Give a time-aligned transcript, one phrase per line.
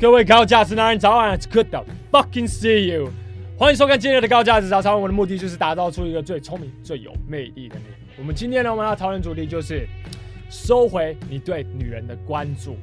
[0.00, 3.10] 各位高价值男人早安，It's good to fucking see you。
[3.58, 4.98] 欢迎收看今天的高价值早餐。
[4.98, 7.84] 我的目的就是打造出一个最聪明、最有魅力的你。
[8.16, 9.86] 我们今天呢，我们要讨论主题就是
[10.48, 12.78] 收回你对女人的关注。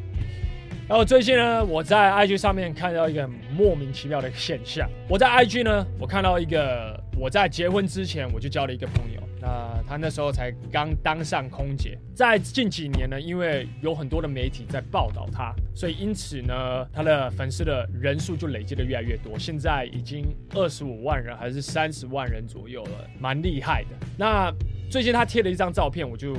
[0.87, 4.87] 然后最近呢，我在 IG 上面看到一个莫名其妙的现象。
[5.09, 9.26] 我在 IG 呢，我看到一个我在结婚之前我就交了一个朋友。
[9.39, 23.89] 那他那时候才刚当上空姐，在近几年呢，因为有很多的媒体在报道他，所以因此呢，他的粉丝的人数就累积的越来越多，现在已经二十五万人还是三十万人左右了，蛮厉害的。
[24.17, 24.51] 那
[24.89, 26.35] 最近他贴了一张照片，我就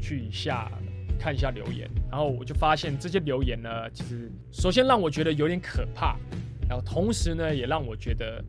[0.00, 0.70] 去一下
[1.18, 6.16] 看一下留言，然后我就发现这些留言呢，其实首先让我觉得有点可怕，
[6.68, 8.44] 然后同时呢，也让我觉得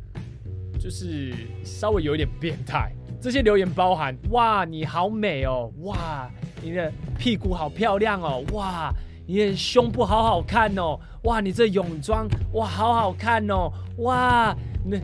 [0.77, 2.91] 就是稍微有一点变态。
[3.19, 5.71] 这些留言包含：哇，你好美哦！
[5.81, 6.29] 哇，
[6.61, 8.43] 你的屁股好漂亮哦！
[8.53, 8.93] 哇，
[9.25, 10.99] 你的胸部好好看哦！
[11.23, 13.71] 哇，你这泳装哇，好好看哦！
[13.97, 14.97] 哇，那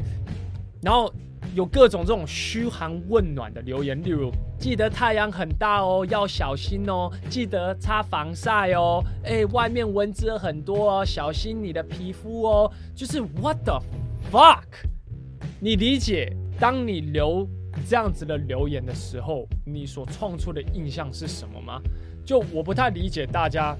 [0.79, 1.11] 然后
[1.55, 12.71] 有各种这种嘘寒问暖的留言，例如记得太阳很大哦，要小心哦，记得擦防晒哦，哎，外面蚊子很多哦，小心你的皮肤哦。
[12.95, 13.81] 就是 What the
[14.31, 14.61] fuck？
[15.63, 16.35] 你理解？
[16.59, 17.47] 当你留。
[17.89, 21.81] 这样子的留言的时候，你所创出的印象是什么吗？
[22.23, 23.75] 就我不太理解大家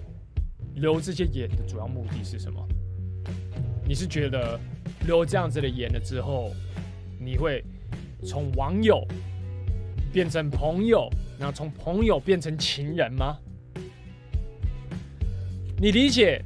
[0.76, 2.67] 留这些言的主要目的是什么？
[3.88, 4.59] 你是觉得
[5.06, 6.52] 留这样子的言了之后，
[7.20, 7.64] 你会
[8.26, 9.06] 从网友
[10.11, 13.38] 变成朋友，然后从朋友变成情人吗？
[15.78, 16.44] 你理解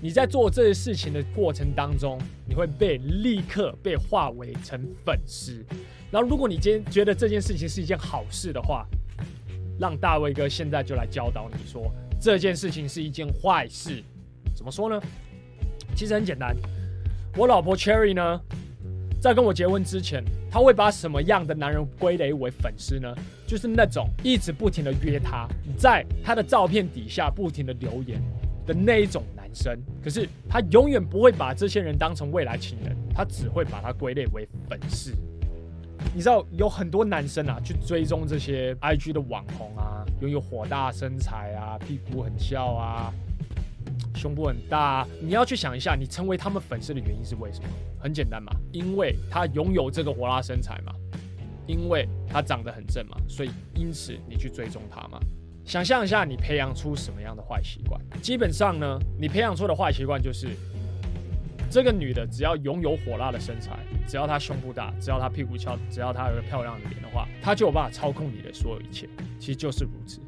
[0.00, 5.64] 你在做这些事情的过程当中，你会被立刻被化为成粉丝。
[6.10, 8.86] 然后，如果你今天觉得这件事情是一件好事的话，
[9.78, 14.02] 让大卫哥现在就来教导你说这件事情是一件坏事。
[14.54, 15.00] 怎么说呢？
[15.94, 16.54] 其实很简单，
[17.36, 18.40] 我老婆 Cherry 呢，
[19.20, 23.14] 在跟我结婚之前，她会把什么样的男人归类为粉丝呢？
[23.46, 28.22] 就是那种一直不停的约她，在她的照片底下不停的留言
[28.66, 29.22] 的那一种
[29.56, 29.74] 生。
[30.04, 35.12] 可是他永远不会把这些人当成未来情人，他只会把他归类为粉丝。
[36.14, 43.12] 你知道有很多男生啊，去追踪这些 IG 的网红啊，拥有火大身材啊，屁股很翘啊，
[44.14, 45.08] 胸部很大啊。
[45.22, 47.68] 你要去想一下，你成为他们粉丝的原因是为什么？
[47.98, 50.92] 很简单嘛，因为他拥有这个火辣身材嘛，
[51.66, 55.18] 因为他长得很正嘛，所以因此你去追踪他嘛。
[55.66, 58.00] 想象一下，你培养出什么样的坏习惯？
[58.22, 60.48] 基本上呢，你培养出的坏习惯就是。
[61.68, 69.08] 这个女的只要拥有火辣的身材，只要她胸部大，只要她屁股翘，只要她有个漂亮的脸的话，她就有办法操控你的所有一切。
[69.40, 70.20] 其实就是如此。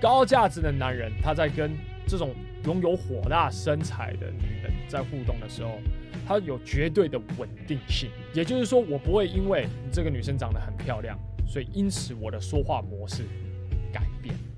[0.00, 1.76] 高价值的男人，他在跟
[2.06, 2.32] 这种
[2.64, 5.80] 拥有火辣身材的女人在互动的时候，
[6.24, 8.08] 他有绝对的稳定性。
[8.32, 13.24] 也就是说，我不会因为这个女生长得很漂亮，所以因此我的说话模式。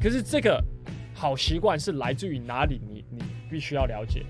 [0.01, 0.63] 可是这个
[1.13, 2.81] 好习惯是来自于哪里？
[2.89, 4.25] 你你必须要了解。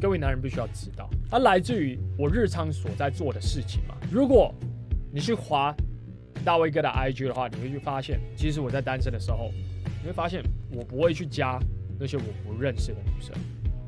[0.00, 3.94] 各位男人必须要知道，它来自于我日常所在做的事情嘛。
[4.10, 4.54] 如果
[5.12, 5.74] 你去划
[6.44, 9.50] 大卫哥的 IG 的话，你会去发现，其实我在单身的时候，
[10.00, 10.42] 你会发现
[10.72, 11.58] 我不会去加
[11.98, 13.34] 那些我不认识的女生。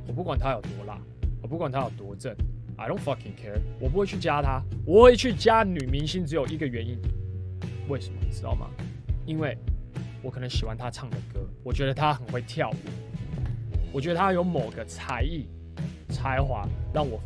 [0.06, 1.00] 我不管她有多辣，
[1.42, 2.34] 我不管她有多正
[2.76, 3.60] ，I don't fucking care。
[3.80, 6.98] 我不会去加她，我会去加女明星，只有一个原因，
[7.88, 8.68] 为什么你知道吗？
[9.26, 9.56] 因为
[10.22, 12.74] 我可能喜欢他唱的歌，我觉得他很会跳舞，
[13.92, 15.46] 我觉得他有某个才艺。
[16.12, 17.20] 才华让我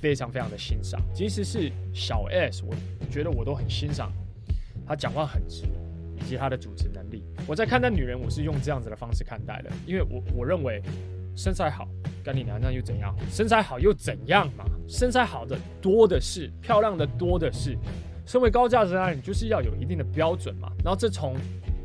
[0.00, 2.72] 非常非常的欣赏，即使是小 S，我
[3.10, 4.12] 觉得我都很欣赏。
[4.86, 5.64] 她讲话很直，
[6.16, 7.24] 以及她的主持能力。
[7.48, 10.80] 我在看待女人，我是用这样子的方式看待的，因为我我认为
[11.36, 11.88] 身材好，
[12.24, 13.12] 跟你娘娘又怎样？
[13.28, 14.64] 身材好又怎样嘛？
[14.86, 17.76] 身材好的多的是，漂亮的多的是。
[18.24, 20.72] 身为高价值男人，就是要有一定的标准嘛。
[20.84, 21.34] 然后这从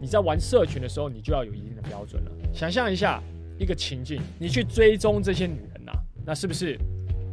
[0.03, 2.31] 你在玩社群的时候，你就要有一定的标准了。
[2.53, 3.23] 想象一下
[3.57, 5.93] 一个情境，你去追踪这些女人呐。
[6.25, 6.77] 那是不是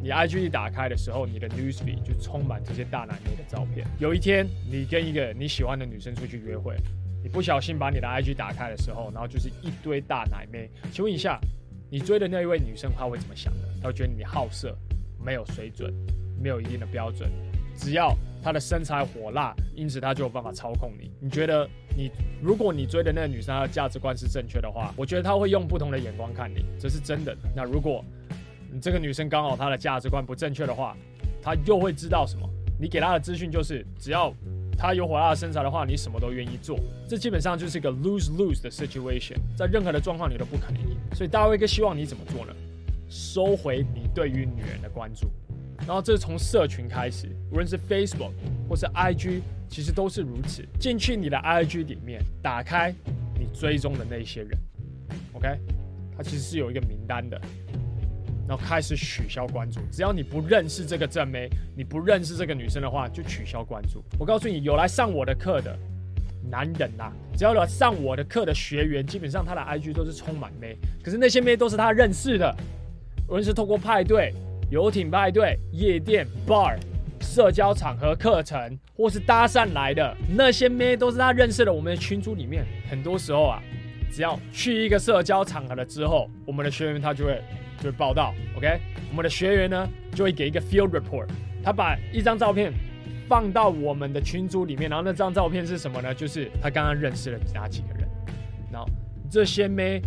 [0.01, 3.85] 你 IG 一打开的时候，你的 newsfeed 就充满这些大奶妹的照片？
[3.99, 6.77] 有一天，你跟一个你喜欢的女生出去约会，
[7.21, 10.69] 你不小心把你的 IG 打开的时候，然后就是一堆大奶妹。
[10.93, 11.37] 请问一下，
[11.89, 13.67] 你追的那一位女生她会怎么想的？
[13.81, 14.73] 她会觉得你好色，
[15.21, 15.93] 没有水准，
[16.41, 17.29] 没有一定的标准。
[17.75, 21.11] 只要她的身材火辣，因此她就有办法操控你。
[21.19, 22.11] 你觉得你
[22.41, 27.35] 如果你追的那个女生她的价值观是正确的话，我觉得她会用不同的眼光看你，这是真的。
[27.55, 28.03] 那如果
[28.71, 30.95] 你这个女生刚好她的价值观不正确的话，
[31.41, 32.49] 她又会知道什么？
[32.79, 34.33] 你给她的资讯就是，只要
[34.77, 36.79] 她有火辣的身材的话，你什么都愿意做。
[37.07, 40.97] 这基本上就是一个 lose lose 的 situation，在任何的状况你都不可能赢。
[41.13, 42.53] 所以大卫哥希望你怎么做呢？
[43.07, 45.27] 收回你对于女人的关注。
[45.85, 48.31] 然后这是从社群开始，无论是 Facebook
[48.69, 50.65] 或是 IG，其实都是如此。
[50.79, 52.93] 进去你的 IG 里面，打开
[53.37, 54.57] 你追踪的那些人
[55.33, 55.47] ，OK，
[56.15, 57.39] 它其实是有一个名单的。
[58.47, 64.03] 然后开始取消关注，只要你不认识这个正妹，你不认识这个女生的话，就取消关注。
[64.19, 65.77] 我告诉你，有来上我的课的
[66.49, 72.53] 男人呐、啊，只要来上我的课的学员，基本上他的 IG 都是充满妹，可是那些妹都是他认识的，
[73.27, 74.33] 无论是透过派对。
[74.69, 76.77] 游艇派对、夜店、bar、
[77.21, 81.71] 社交场合、课程，或是搭讪来的那些妹，都是他认识的。
[81.71, 83.61] 我们的群组里面，很多时候啊，
[84.11, 87.41] 只要去一个社交场合了之后，我们的学员他就会
[87.77, 88.33] 就会报道。
[88.57, 88.79] OK，
[89.09, 91.27] 我们的学员呢就会给一个 field report，
[91.63, 92.73] 他把一张照片
[93.29, 96.13] 放到我们的群组里面，然后那张照片是什么呢？
[96.13, 98.07] 就是他刚刚认识了哪几个人，
[98.71, 98.89] 然后
[99.29, 100.01] 这些妹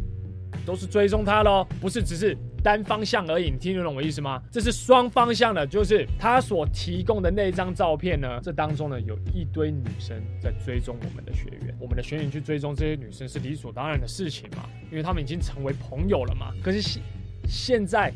[0.67, 2.37] 都是追踪他喽，不是只是。
[2.65, 4.43] 单方向而已，你听得懂我意思吗？
[4.51, 16.55] 这是双方向的，就是他所提供的那张照片呢，这当中呢有一堆女生在追踪我们的学员，我们的学员去追踪这些女生是理所当然的事情嘛，因为他们已经成为朋友了嘛。
[16.63, 16.99] 可是
[17.47, 18.11] 现在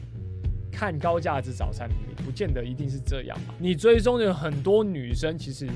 [0.73, 3.55] 看高价值早餐，你不见得一定是这样嘛。
[3.59, 5.67] 你追踪的很多女生，其实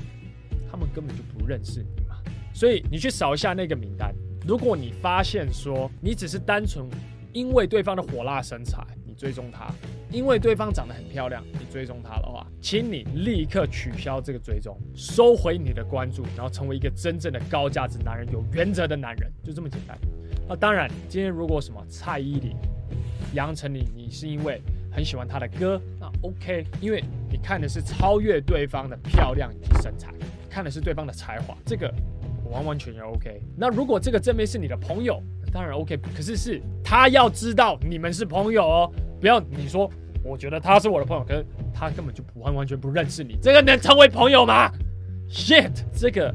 [0.71, 2.15] 他们根本就不认识你嘛。
[2.55, 4.15] 所以你去扫一下那个名单，
[4.47, 6.89] 如果你发现说你只是单纯。
[7.33, 9.73] 因为对方的火辣身材，你追踪他；
[10.11, 19.97] 因为对方长得很漂亮，你追踪他的话，请你立刻取消这个追踪，收回你的关注，然后成为一个真正的高价值男人、有原则的男人，就这么简单。
[20.47, 22.55] 那当然，今天如果什么蔡依林、
[23.33, 30.13] 杨丞琳，你是因为很喜欢她的歌，那 OK，因为你看的是超越对方的漂亮以及身材，
[30.49, 31.91] 看的是对方的才华，这个
[32.51, 33.41] 完完全全 OK。
[33.57, 35.19] 那如果这个正面是你的朋友，
[35.53, 38.91] 当然 OK，可是是他要知道你们是朋友哦，
[39.21, 39.89] 不要你说
[40.23, 44.71] 我觉得他是我的朋友，可是他根本就不完完全不认识你，这个能成为朋友吗
[45.29, 46.33] ？Shit，这个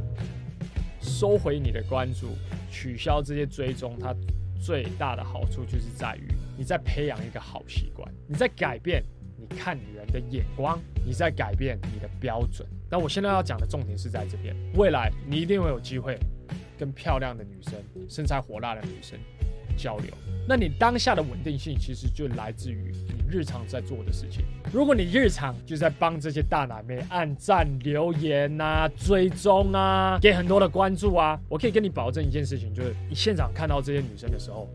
[1.01, 2.29] 收回你的关注，
[2.71, 4.15] 取消这些追踪，它
[4.61, 9.03] 最大的好处就是在于你在培养一个好习惯，你在改变
[9.37, 12.69] 你看女人的眼光，你在改变你的标准。
[12.91, 16.17] 那我现在要讲的重点是在这边，未来你一定会有机会。
[16.79, 17.75] 跟漂亮的女生、
[18.09, 19.19] 身材火辣的女生
[19.77, 20.11] 交流，
[20.49, 24.45] 那你当下的稳定性其实就来自于你日常在做的事情。
[24.73, 34.69] 如果你日常就在帮这些大奶妹按赞、留言啊、追踪啊、给很多的关注啊，我可以跟你保证一件事情，就是你现场看到这些女生的时候，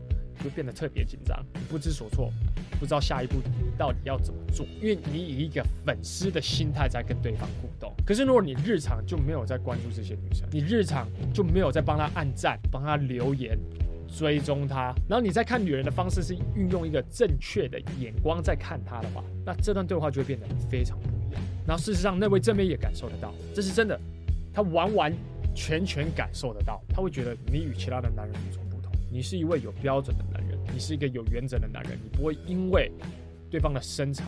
[0.44, 2.30] 就变得特别紧张，你不知所措，
[2.78, 3.36] 不知道下一步
[3.78, 7.90] 到底要怎么做，因为你以一个粉丝的心态在跟对方互动。
[8.04, 13.58] 可是如果你日常就没有在关注这些女生，你日常就没有在帮她按赞、帮她留言、
[14.06, 21.42] 追踪她，然后你在看女人的方式是运用一个正确的眼光在看她的话，那这段对话就会变得非常不一样。
[21.66, 23.98] 然后事实上，那位正妹也感受得到，这是真的，
[24.52, 25.14] 她完完
[25.54, 30.24] 全全感受得到，她会觉得你与其他的男人与众不同，你是一位有标准的，
[30.74, 32.90] 你是一个有原则的男人，你不会因为
[33.48, 34.24] 对方的身材，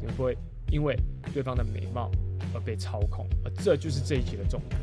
[0.00, 0.36] 你不会
[0.70, 0.94] 因为
[1.34, 2.10] 对方的美貌。
[2.54, 4.80] 而被操控，而这就是这一集的重点。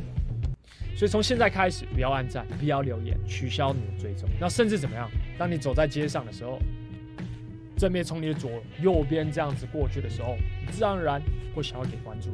[0.96, 4.30] 所以从现在开始，不要按赞，不要留言，取消你的追踪。
[4.40, 5.10] 那甚至怎么样？
[5.36, 6.60] 当你走在街上的时候，
[7.76, 8.52] 正面从你的左
[8.84, 11.20] 右边这样子过去的时候，你自然而然
[11.56, 12.30] 会想要给关注。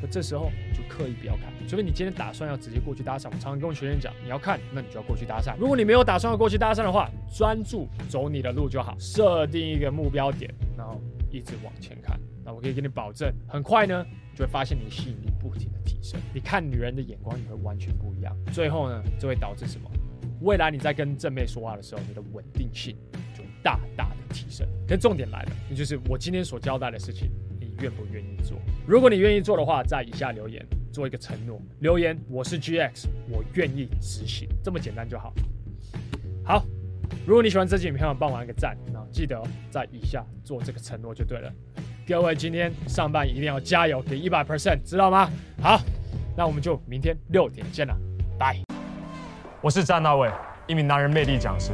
[0.00, 3.26] 那这时候就刻意不要看，除非你今天打算要直接过去搭讪。
[3.26, 5.56] 我常常跟我学员讲，你要看，那你就要过去搭讪。
[5.58, 11.00] 如果你没有打算要过去搭讪的话，专注走你的路就好，设定一个目标点，然后
[11.30, 12.18] 一直往前看。
[12.44, 14.04] 那我可以给你保证，很快呢。
[14.30, 18.32] 你就会发现你吸引力不停的提升，你看女人的眼光也会完全不一样。
[18.52, 19.90] 最后呢，就会导致什么？
[20.42, 22.96] 未来你在跟正妹说话的时候，你的稳定性
[23.36, 24.64] 就大大的提升。
[24.86, 27.28] 可重点来了，也就是我今天所交代的事情，
[27.80, 28.58] 愿不愿意做？
[28.86, 35.32] 如果你愿意做的话，在以下留言做一个承诺，留言我是 GX，我愿意执行，这么简单就好。
[36.44, 36.64] 好，
[37.26, 41.52] 如果你喜欢这期影片，帮我按个赞，然后记得在以下做这个承诺就对了。
[42.06, 45.30] 各位，今天上班一定要加油，给一百 percent，知道吗？
[45.60, 45.80] 好，
[46.36, 47.94] 那我们就明天六点见了，
[48.38, 48.56] 拜。
[49.60, 50.30] 我是詹大卫，
[50.66, 51.72] 一名男人魅力讲师。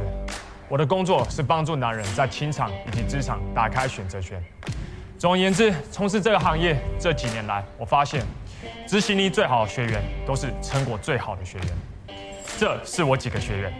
[0.67, 4.43] 我的工作是帮助男人在情场以及职场打开选择权。
[5.17, 8.21] 总而言之，从事这个行业这几年来，我发现
[8.85, 11.67] 执行力最好的学员都是成果最好的学员。
[12.57, 13.73] 这是我几个学员。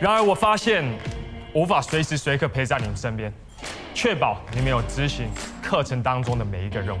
[0.00, 0.84] 然而，我发现
[1.52, 3.32] 无法随时随刻陪在你们身边。
[3.94, 5.28] 确保你们有执行
[5.62, 7.00] 课程当中的每一个任务。